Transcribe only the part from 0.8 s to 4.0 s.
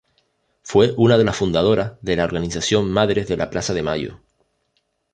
una de las fundadoras de la organización Madres de Plaza de